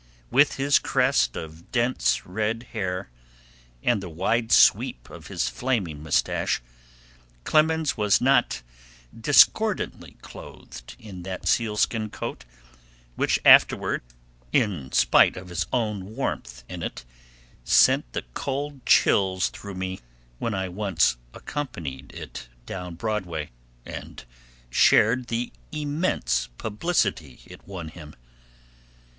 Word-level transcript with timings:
With 0.31 0.55
his 0.55 0.79
crest 0.79 1.35
of 1.35 1.71
dense 1.71 2.25
red 2.25 2.63
hair, 2.73 3.11
and 3.83 4.01
the 4.01 4.09
wide 4.09 4.51
sweep 4.51 5.11
of 5.11 5.27
his 5.27 5.47
flaming 5.47 6.01
mustache, 6.01 6.59
Clemens 7.43 7.97
was 7.97 8.19
not 8.19 8.63
discordantly 9.15 10.17
clothed 10.23 10.95
in 10.97 11.21
that 11.21 11.47
sealskin 11.47 12.09
coat, 12.09 12.45
which 13.15 13.37
afterward, 13.45 14.01
in 14.51 14.91
spite 14.91 15.37
of 15.37 15.49
his 15.49 15.67
own 15.71 16.15
warmth 16.15 16.63
in 16.67 16.81
it, 16.81 17.05
sent 17.63 18.11
the 18.13 18.25
cold 18.33 18.83
chills 18.87 19.49
through 19.49 19.75
me 19.75 19.99
when 20.39 20.55
I 20.55 20.67
once 20.67 21.17
accompanied 21.31 22.11
it 22.15 22.47
down 22.65 22.95
Broadway, 22.95 23.51
and 23.85 24.25
shared 24.71 25.27
the 25.27 25.53
immense 25.71 26.49
publicity 26.57 27.41
it 27.45 27.67
won 27.67 27.89
him. 27.89 28.15